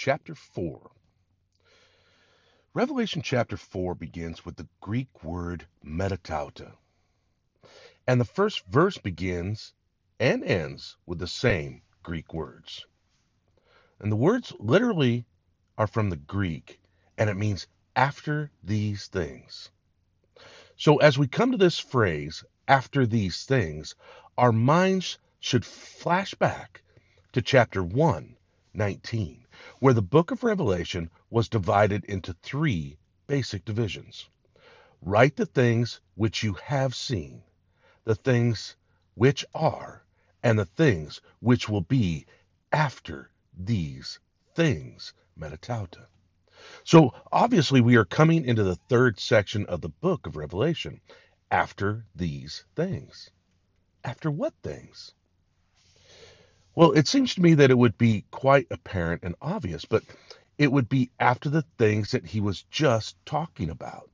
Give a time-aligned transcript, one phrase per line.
[0.00, 0.92] Chapter 4.
[2.72, 6.74] Revelation chapter 4 begins with the Greek word metatauta.
[8.06, 9.74] And the first verse begins
[10.20, 12.86] and ends with the same Greek words.
[13.98, 15.26] And the words literally
[15.76, 16.80] are from the Greek,
[17.18, 19.72] and it means after these things.
[20.76, 23.96] So as we come to this phrase, after these things,
[24.38, 26.82] our minds should flash back
[27.32, 28.36] to chapter 1,
[28.74, 29.44] 19,
[29.80, 34.28] where the book of Revelation was divided into three basic divisions.
[35.02, 37.42] Write the things which you have seen,
[38.04, 38.76] the things
[39.14, 40.04] which are,
[40.42, 42.26] and the things which will be
[42.72, 44.18] after these
[44.54, 46.06] things, metatauta.
[46.84, 51.00] So obviously we are coming into the third section of the book of Revelation,
[51.50, 53.30] after these things.
[54.04, 55.14] After what things?
[56.78, 60.04] Well, it seems to me that it would be quite apparent and obvious, but
[60.58, 64.08] it would be after the things that he was just talking about.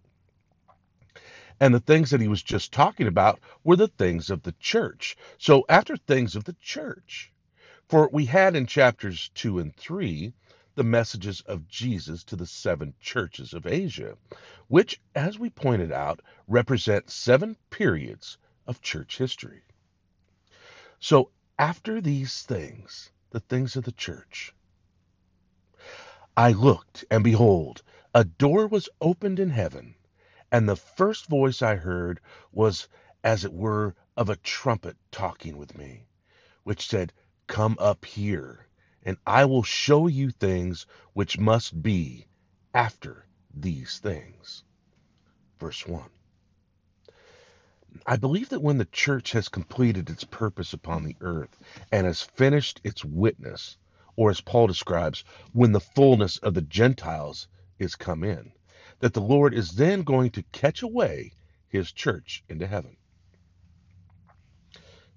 [1.61, 5.15] And the things that he was just talking about were the things of the church.
[5.37, 7.31] So after things of the church,
[7.87, 10.33] for we had in chapters 2 and 3
[10.75, 14.17] the messages of Jesus to the seven churches of Asia,
[14.69, 19.61] which, as we pointed out, represent seven periods of church history.
[20.98, 24.55] So after these things, the things of the church,
[26.37, 27.83] I looked, and behold,
[28.15, 29.95] a door was opened in heaven,
[30.51, 32.21] and the first voice I heard
[32.53, 32.89] was
[33.23, 36.07] as it were of a trumpet talking with me,
[36.65, 37.13] which said,
[37.47, 38.67] Come up here,
[39.03, 42.27] and I will show you things which must be
[42.73, 44.64] after these things.
[45.61, 46.11] Verse 1.
[48.07, 51.59] I believe that when the church has completed its purpose upon the earth
[51.93, 53.77] and has finished its witness,
[54.17, 58.53] or as Paul describes, when the fullness of the Gentiles is come in,
[59.01, 61.33] that the Lord is then going to catch away
[61.69, 62.97] his church into heaven.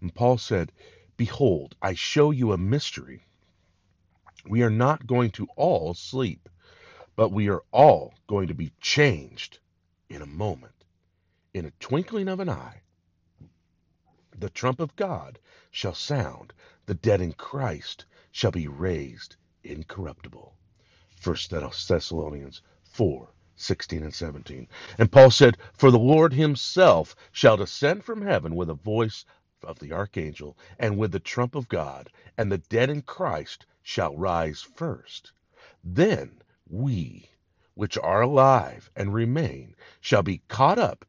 [0.02, 0.72] And Paul said,
[1.18, 3.26] Behold, I show you a mystery.
[4.46, 6.48] We are not going to all sleep,
[7.16, 9.60] but we are all going to be changed
[10.10, 10.77] in a moment,
[11.54, 12.82] in a twinkling of an eye.
[14.38, 15.40] The trump of God
[15.72, 16.54] shall sound,
[16.86, 20.56] the dead in Christ shall be raised incorruptible.
[21.24, 21.36] 1
[21.88, 24.68] Thessalonians 4 16 and 17.
[25.00, 29.26] And Paul said, For the Lord himself shall descend from heaven with a voice
[29.64, 34.16] of the archangel, and with the trump of God, and the dead in Christ shall
[34.16, 35.32] rise first.
[35.84, 37.32] Then we,
[37.74, 41.06] which are alive and remain, shall be caught up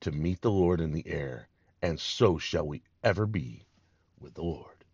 [0.00, 1.48] to meet the Lord in the air,
[1.82, 3.66] and so shall we ever be
[4.18, 4.84] with the Lord.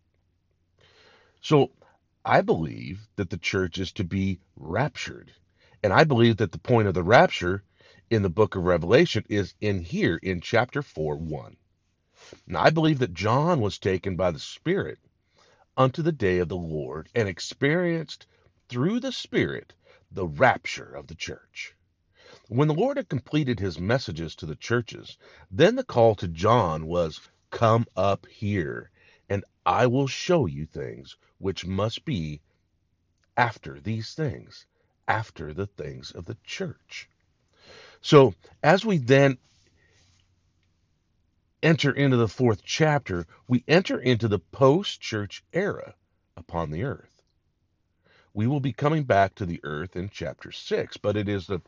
[1.40, 1.72] So
[2.24, 5.32] I believe that the church is to be raptured.
[5.82, 7.64] And I believe that the point of the rapture
[8.10, 11.56] in the book of Revelation is in here in chapter 4 1.
[12.46, 14.98] Now, I believe that John was taken by the Spirit
[15.76, 18.26] unto the day of the Lord and experienced
[18.68, 19.74] through the Spirit
[20.12, 21.74] the rapture of the church.
[22.54, 25.16] When the Lord had completed his messages to the churches,
[25.50, 27.18] then the call to John was,
[27.48, 28.90] Come up here,
[29.26, 32.42] and I will show you things which must be
[33.38, 34.66] after these things,
[35.08, 37.08] after the things of the church.
[38.02, 39.38] So, as we then
[41.62, 45.94] enter into the fourth chapter, we enter into the post church era
[46.36, 47.22] upon the earth.
[48.34, 51.60] We will be coming back to the earth in chapter 6, but it is the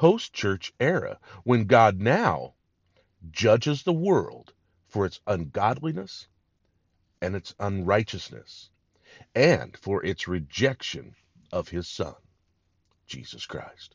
[0.00, 2.54] post church era when God now
[3.30, 4.54] judges the world
[4.88, 6.26] for its ungodliness
[7.20, 8.70] and its unrighteousness
[9.34, 11.14] and for its rejection
[11.52, 12.14] of his Son,
[13.06, 13.94] Jesus Christ.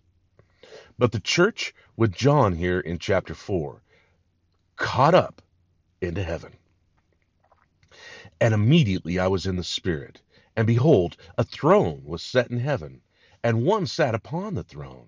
[0.99, 3.81] But the church with John here in chapter 4
[4.75, 5.41] caught up
[6.01, 6.53] into heaven.
[8.39, 10.21] And immediately I was in the Spirit,
[10.55, 13.01] and behold, a throne was set in heaven,
[13.43, 15.07] and one sat upon the throne.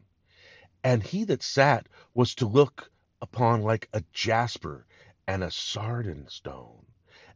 [0.89, 2.89] And he that sat was to look
[3.21, 4.85] upon like a jasper
[5.27, 6.85] and a sardine stone.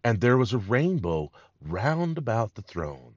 [0.06, 3.16] And there was a rainbow round about the throne.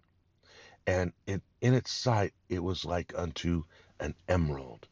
[0.88, 3.62] And in, in its sight it was like unto
[4.00, 4.88] an emerald.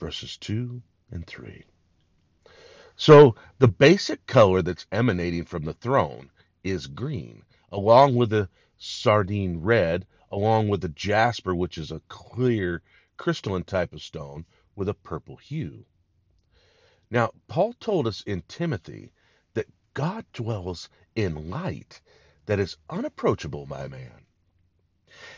[0.00, 0.82] Verses 2
[1.12, 1.62] and 3.
[2.96, 6.32] So the basic color that's emanating from the throne
[6.64, 12.82] is green, along with the sardine red, along with the jasper, which is a clear
[13.16, 14.44] crystalline type of stone
[14.76, 15.84] with a purple hue.
[17.10, 19.12] Now, Paul told us in Timothy
[19.54, 22.00] that God dwells in light
[22.46, 24.26] that is unapproachable by man.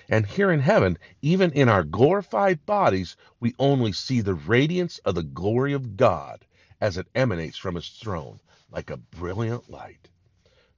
[0.09, 5.15] And here in heaven, even in our glorified bodies, we only see the radiance of
[5.15, 6.45] the glory of God
[6.81, 8.41] as it emanates from his throne
[8.71, 10.09] like a brilliant light,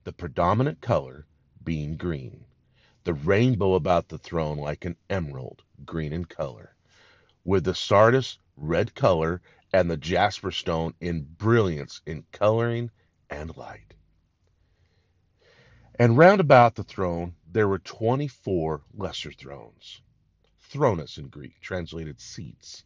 [0.05, 1.27] the predominant color
[1.65, 2.45] being green,
[3.05, 6.77] the rainbow about the throne like an emerald, green in color,
[7.45, 9.41] with the sardius red color
[9.73, 12.91] and the jasper stone in brilliance in coloring
[13.31, 13.95] and light.
[15.99, 20.03] And round about the throne there were twenty four lesser thrones,
[20.61, 22.85] thrones in Greek, translated seats.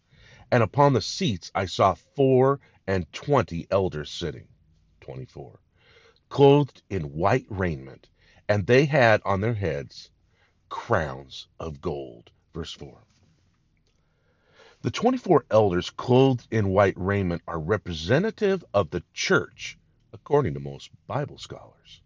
[0.50, 4.48] And upon the seats I saw four and twenty elders sitting,
[5.00, 5.60] 24,
[6.28, 8.08] clothed in white raiment,
[8.48, 10.10] and they had on their heads
[10.68, 12.30] crowns of gold.
[12.54, 13.07] Verse 4.
[14.80, 19.76] The 24 elders clothed in white raiment are representative of the church,
[20.12, 22.00] according to most Bible scholars.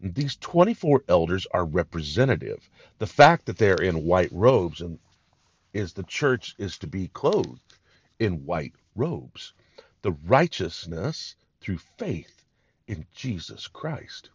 [0.00, 2.70] These 24 elders are representative.
[2.98, 4.98] The fact that they're in white robes and
[5.74, 7.74] is the church is to be clothed
[8.18, 9.52] in white robes.
[10.00, 12.42] The righteousness through faith
[12.86, 14.30] in Jesus Christ.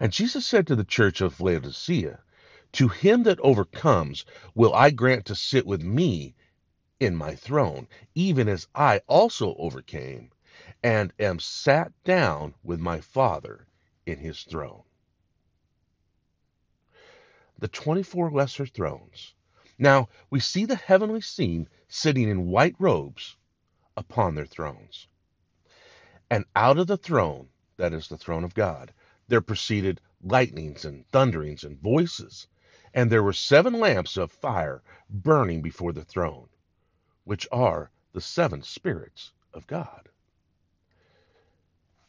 [0.00, 2.18] And Jesus said to the church of Laodicea,
[2.76, 4.24] To him that overcomes
[4.54, 6.34] will I grant to sit with me
[6.98, 10.30] in my throne, even as I also overcame
[10.82, 13.66] and am sat down with my Father
[14.06, 14.82] in his throne.
[17.58, 19.34] The 24 lesser thrones.
[19.78, 23.36] Now we see the heavenly scene sitting in white robes
[23.96, 25.08] upon their thrones.
[26.30, 28.94] And out of the throne, that is the throne of God,
[29.28, 32.46] there proceeded lightnings and thunderings and voices.
[32.94, 36.48] And there were seven lamps of fire burning before the throne,
[37.24, 40.08] which are the seven spirits of God.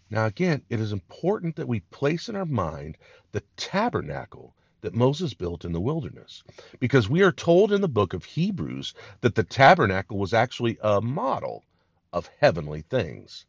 [0.10, 2.98] Now, again, it is important that we place in our mind
[3.32, 6.44] the tabernacle that Moses built in the wilderness,
[6.80, 11.02] because we are told in the book of Hebrews that the tabernacle was actually a
[11.02, 11.64] model
[12.12, 13.46] of heavenly things.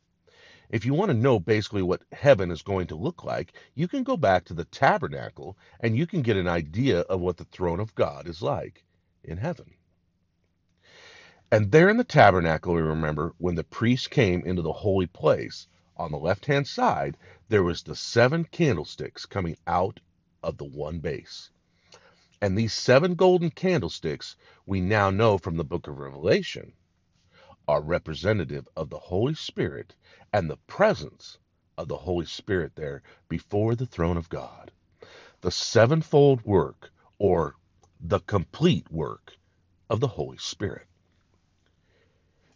[0.71, 4.03] If you want to know basically what heaven is going to look like, you can
[4.03, 7.81] go back to the tabernacle and you can get an idea of what the throne
[7.81, 8.85] of God is like
[9.23, 9.75] in heaven.
[11.53, 15.69] And there in the tabernacle, we remember, when the priest came into the holy place,
[15.97, 17.17] on the left hand side,
[17.49, 20.01] there was the seven candlesticks coming out
[20.43, 21.51] of the one base.
[22.41, 24.35] And these seven golden candlesticks,
[24.67, 26.73] we now know from the book of Revelation,
[27.67, 29.95] are representative of the Holy Spirit
[30.33, 31.39] and the presence
[31.79, 34.71] of the Holy Spirit there before the throne of God.
[35.41, 37.57] The sevenfold work, or
[38.01, 39.35] the complete work
[39.91, 40.87] of the Holy Spirit.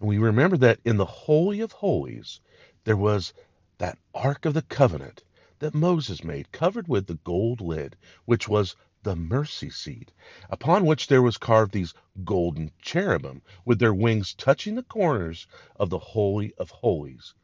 [0.01, 2.41] And we remember that in the Holy of Holies,
[2.85, 3.33] there was
[3.79, 5.25] that Ark of the Covenant
[5.59, 10.13] that Moses made, covered with the gold lid, which was the mercy seat,
[10.51, 15.47] upon which there was carved these golden cherubim, with their wings touching the corners
[15.77, 17.35] of the Holy of Holies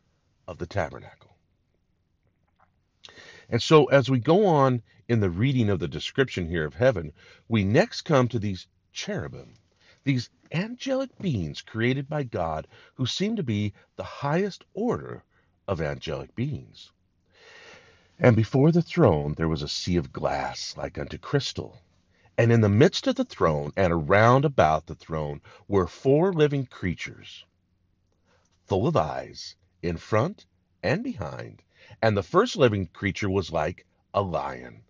[0.46, 1.36] of the tabernacle.
[3.48, 7.12] And so, as we go on in the reading of the description here of heaven,
[7.48, 9.54] we next come to these cherubim,
[10.04, 15.22] these angelic beings created by God who seem to be the highest order
[15.68, 16.90] of angelic beings.
[18.20, 21.82] And before the throne there was a sea of glass like unto crystal.
[22.38, 26.66] And in the midst of the throne and around about the throne were four living
[26.66, 27.44] creatures,
[28.66, 30.46] full of eyes, in front
[30.80, 31.62] and behind.
[32.00, 34.84] And the first living creature was like a lion,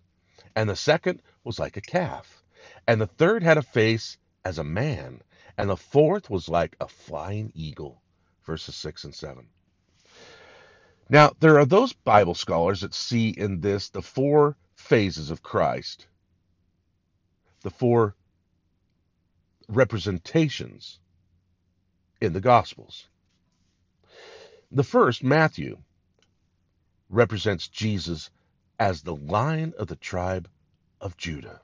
[0.55, 2.43] and the second was like a calf,
[2.87, 5.23] and the third had a face as a man,
[5.57, 8.03] and the fourth was like a flying eagle.
[8.43, 9.47] Verses 6 and 7.
[11.09, 16.07] Now, there are those Bible scholars that see in this the four phases of Christ,
[17.61, 18.15] the four
[19.67, 20.99] representations
[22.19, 23.07] in the Gospels.
[24.71, 25.77] The first, Matthew,
[27.09, 28.31] represents Jesus
[28.79, 30.49] as the lion of the tribe
[30.99, 31.61] of Judah.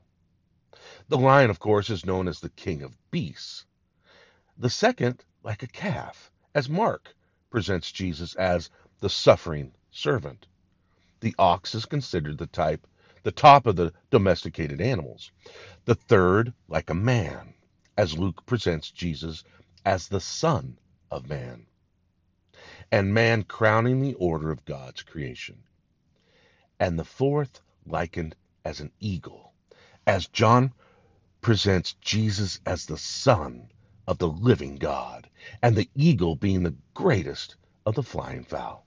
[1.08, 3.66] The lion, of course, is known as the king of beasts.
[4.58, 7.16] The second, like a calf, as Mark
[7.50, 8.70] presents Jesus as
[9.02, 10.46] the suffering servant.
[11.22, 12.86] The ox is considered the type,
[13.24, 15.32] the top of the domesticated animals.
[15.86, 17.56] The third, like a man,
[17.98, 19.44] as Luke presents Jesus
[19.84, 20.78] as the Son
[21.10, 21.66] of Man,
[22.92, 25.64] and man crowning the order of God's creation.
[26.80, 29.54] And the fourth, likened as an eagle,
[30.06, 30.74] as John
[31.42, 33.72] presents Jesus as the Son
[34.08, 35.28] of the living God,
[35.64, 38.86] and the eagle being the greatest of the flying fowl.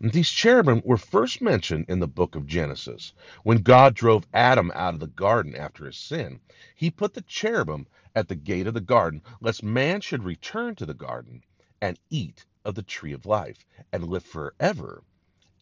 [0.00, 3.12] These cherubim were first mentioned in the book of Genesis.
[3.44, 6.40] When God drove Adam out of the garden after his sin,
[6.74, 10.84] he put the cherubim at the gate of the garden, lest man should return to
[10.84, 11.44] the garden
[11.80, 15.04] and eat of the tree of life and live forever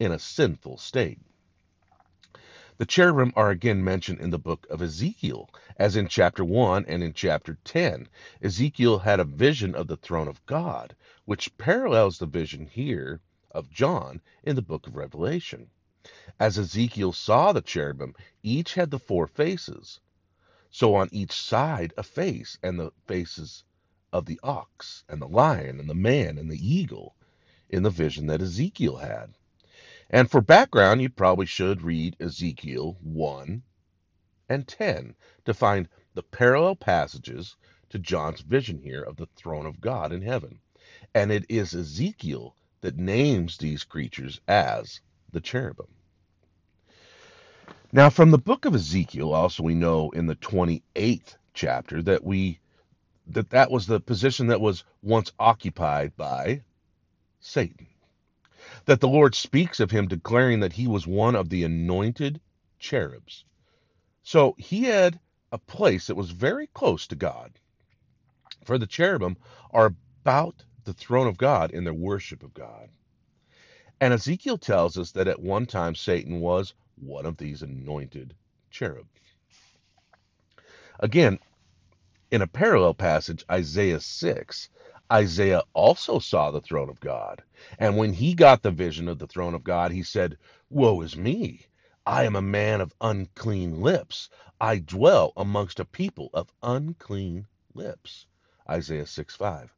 [0.01, 1.21] in a sinful state.
[2.79, 7.03] The cherubim are again mentioned in the book of Ezekiel, as in chapter 1 and
[7.03, 8.09] in chapter 10.
[8.41, 10.97] Ezekiel had a vision of the throne of God,
[11.27, 13.21] which parallels the vision here
[13.53, 15.71] of John in the book of Revelation.
[16.41, 20.01] As Ezekiel saw the cherubim, each had the four faces.
[20.71, 23.63] So on each side a face, and the faces
[24.13, 27.15] of the ox, and the lion, and the man, and the eagle
[27.69, 29.37] in the vision that Ezekiel had.
[30.11, 33.63] And for background, you probably should read Ezekiel 1
[34.49, 37.57] and 10 to find the parallel passages
[37.89, 40.61] to John's vision here of the throne of God in heaven.
[41.15, 45.01] And it is Ezekiel that names these creatures as
[45.33, 45.87] the cherubim.
[47.93, 52.59] Now, from the book of Ezekiel, also we know in the 28th chapter that we
[53.27, 56.63] that that was the position that was once occupied by
[57.41, 57.87] Satan.
[58.87, 62.41] That the Lord speaks of him declaring that he was one of the anointed
[62.79, 63.45] cherubs.
[64.23, 65.21] So he had
[65.53, 67.53] a place that was very close to God.
[68.65, 69.37] For the cherubim
[69.71, 72.89] are about the throne of God in their worship of God.
[74.01, 78.35] And Ezekiel tells us that at one time Satan was one of these anointed
[78.71, 79.09] cherubs.
[80.99, 81.39] Again,
[82.31, 84.71] in a parallel passage, Isaiah 6,
[85.13, 87.43] Isaiah also saw the throne of God.
[87.79, 90.39] And when he got the vision of the throne of God, he said,
[90.71, 91.67] Woe is me!
[92.07, 94.29] I am a man of unclean lips.
[94.61, 98.27] I dwell amongst a people of unclean lips.
[98.69, 99.73] Isaiah 6 5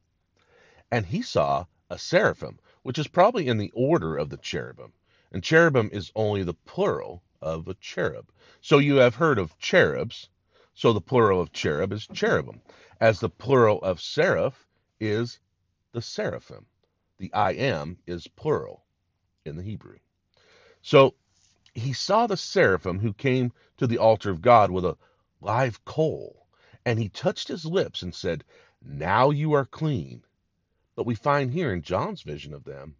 [0.90, 4.92] and he saw a seraphim, which is probably in the order of the cherubim.
[5.32, 8.30] And cherubim is only the plural of a cherub.
[8.60, 10.28] So you have heard of cherubs,
[10.74, 12.62] so the plural of cherub is cherubim,
[13.00, 14.66] as the plural of seraph
[15.00, 15.40] is
[15.92, 16.66] the seraphim.
[17.18, 18.84] The I am is plural
[19.44, 19.98] in the Hebrew.
[20.82, 21.14] So
[21.74, 24.96] he saw the seraphim who came to the altar of God with a
[25.40, 26.46] live coal,
[26.84, 28.44] and he touched his lips and said,
[28.82, 30.24] Now you are clean
[30.96, 32.96] but we find here in John's vision of them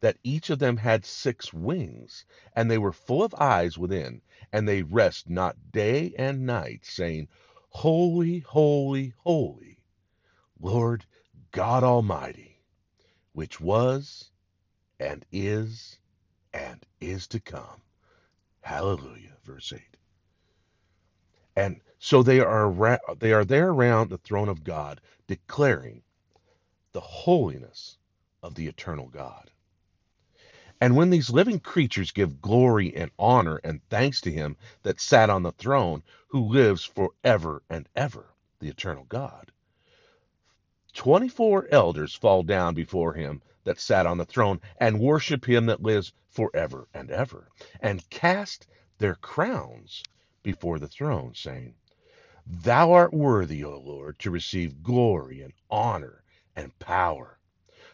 [0.00, 4.20] that each of them had six wings, and they were full of eyes within,
[4.52, 7.28] and they rest not day and night, saying,
[7.70, 9.78] Holy, holy, holy,
[10.60, 11.06] Lord
[11.52, 12.60] God Almighty,
[13.32, 14.30] which was,
[14.98, 15.98] and is,
[16.52, 17.80] and is to come.
[18.60, 19.36] Hallelujah.
[19.44, 19.80] Verse 8.
[21.56, 26.02] And so they are, they are there around the throne of God, declaring
[26.92, 27.96] the holiness
[28.42, 29.50] of the eternal God.
[30.80, 35.30] And when these living creatures give glory and honor and thanks to him that sat
[35.30, 39.52] on the throne, who lives forever and ever, the eternal God,
[40.94, 45.82] 24 elders fall down before him that sat on the throne and worship him that
[45.82, 47.48] lives forever and ever,
[47.80, 48.66] and cast
[48.98, 50.02] their crowns
[50.42, 51.74] before the throne, saying,
[52.44, 56.21] Thou art worthy, O Lord, to receive glory and honor
[56.56, 57.38] and power.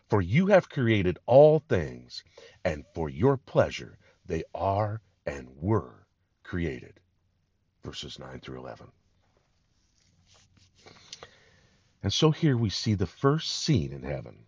[0.08, 2.24] For you have created all things,
[2.64, 6.06] and for your pleasure they are and were
[6.42, 7.00] created.
[7.82, 8.88] Verses 9 through 11.
[12.02, 14.46] And so here we see the first scene in heaven.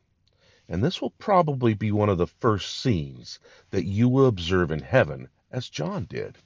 [0.69, 3.40] And this will probably be one of the first scenes
[3.71, 6.38] that you will observe in heaven, as John did.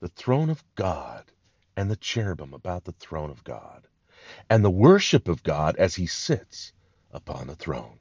[0.00, 1.32] The throne of God
[1.76, 3.86] and the cherubim about the throne of God,
[4.50, 6.72] and the worship of God as he sits
[7.10, 7.98] upon the throne.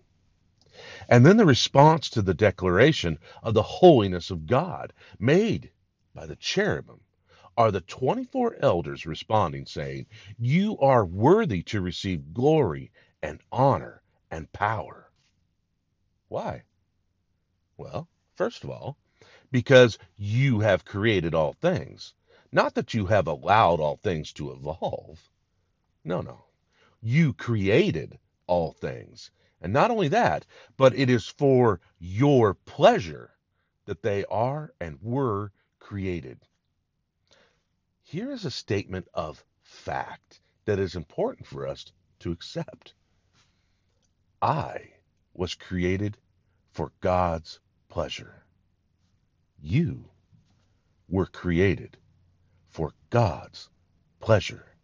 [1.09, 5.71] And then the response to the declaration of the holiness of God made
[6.13, 7.01] by the cherubim
[7.57, 10.05] are the 24 elders responding, saying,
[10.37, 12.91] You are worthy to receive glory
[13.23, 15.11] and honor and power.
[16.27, 16.63] Why?
[17.77, 18.97] Well, first of all,
[19.51, 22.13] because you have created all things.
[22.51, 25.29] Not that you have allowed all things to evolve.
[26.03, 26.45] No, no.
[27.01, 29.31] You created all things.
[29.61, 30.45] And not only that,
[30.77, 33.31] but it is for your pleasure
[33.85, 36.39] that they are and were created.
[38.03, 42.93] Here is a statement of fact that is important for us to accept.
[44.41, 44.91] I
[45.33, 46.17] was created
[46.71, 48.43] for God's pleasure.
[49.59, 50.09] You
[51.09, 51.97] were created
[52.69, 53.69] for God's
[54.19, 54.75] pleasure.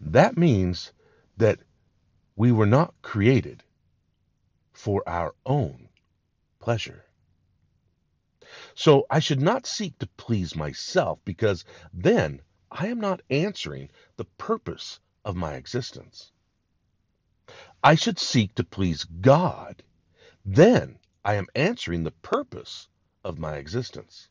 [0.00, 0.92] That means
[1.36, 1.60] that
[2.38, 3.64] we were not created
[4.72, 5.88] for our own
[6.60, 7.04] pleasure.
[8.76, 12.40] So I should not seek to please myself because then
[12.70, 16.30] I am not answering the purpose of my existence.
[17.82, 19.82] I should seek to please God.
[20.44, 22.86] Then I am answering the purpose
[23.24, 24.28] of my existence.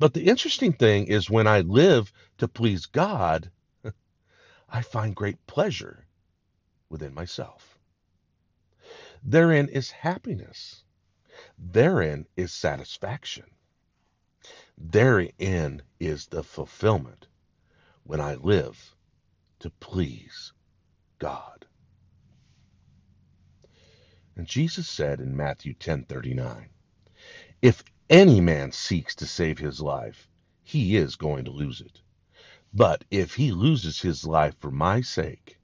[0.00, 3.52] But the interesting thing is when I live to please God,
[4.68, 6.05] I find great pleasure
[6.88, 7.78] within myself.
[9.22, 10.84] Therein is happiness.
[11.58, 13.46] Therein is satisfaction.
[14.78, 17.28] Therein is the fulfillment
[18.04, 18.94] when I live
[19.60, 20.52] to please
[21.18, 21.66] God.
[24.36, 26.68] And Jesus said in Matthew 10:39,
[27.62, 30.28] "If any man seeks to save his life,
[30.62, 32.00] he is going to lose it.
[32.72, 35.58] But if he loses his life for my sake,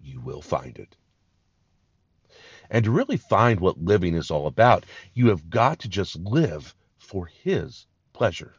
[0.00, 0.96] you will find it."
[2.70, 6.74] And to really find what living is all about, you have got to just live
[6.98, 8.56] for His pleasure.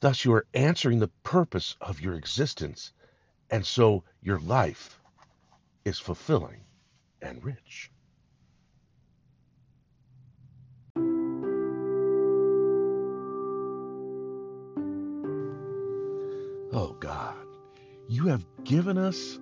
[0.00, 2.92] Thus, you are answering the purpose of your existence,
[3.50, 5.00] and so your life
[5.84, 6.64] is fulfilling
[7.22, 7.90] and rich.
[18.08, 19.38] You have given us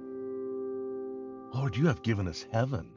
[1.54, 2.90] Lord, you have given us heaven.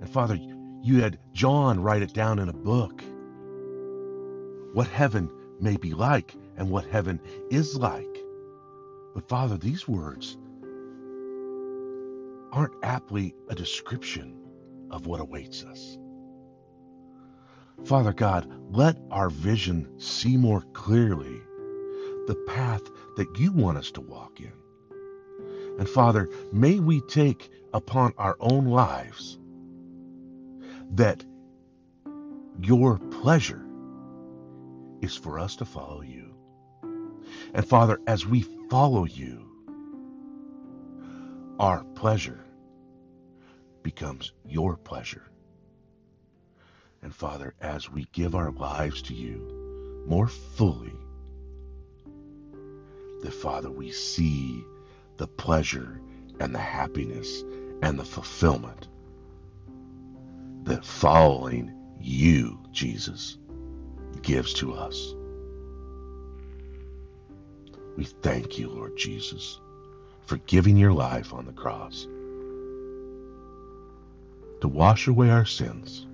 [0.00, 0.38] And Father,
[0.82, 3.02] you had John write it down in a book.
[4.74, 7.20] What heaven may be like and what heaven
[7.50, 8.18] is like.
[9.14, 10.36] But Father, these words
[12.52, 14.36] aren't aptly a description
[14.90, 15.96] of what awaits us.
[17.84, 21.40] Father God, let our vision see more clearly
[22.26, 22.82] the path
[23.16, 24.52] that you want us to walk in.
[25.78, 29.38] And Father, may we take upon our own lives
[30.92, 31.24] that
[32.60, 33.64] your pleasure
[35.00, 36.34] is for us to follow you.
[37.54, 39.48] And Father, as we follow you,
[41.58, 42.44] our pleasure
[43.82, 45.30] becomes your pleasure.
[47.02, 50.94] And Father, as we give our lives to you more fully,
[53.22, 54.64] that Father, we see
[55.16, 56.00] the pleasure
[56.40, 57.42] and the happiness
[57.82, 58.88] and the fulfillment
[60.64, 63.38] that following you, Jesus,
[64.22, 65.14] gives to us.
[67.96, 69.60] We thank you, Lord Jesus,
[70.26, 72.06] for giving your life on the cross
[74.60, 76.06] to wash away our sins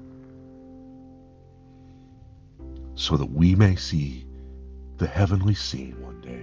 [2.94, 4.26] so that we may see
[4.96, 6.42] the heavenly scene one day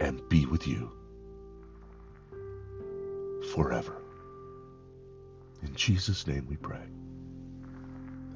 [0.00, 0.90] and be with you
[3.54, 4.02] forever.
[5.62, 6.86] In Jesus' name we pray.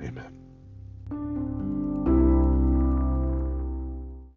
[0.03, 1.62] Amen.